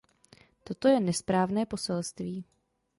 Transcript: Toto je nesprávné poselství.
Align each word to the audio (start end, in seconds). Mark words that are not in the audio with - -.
Toto 0.63 0.87
je 0.87 0.99
nesprávné 0.99 1.65
poselství. 1.65 2.45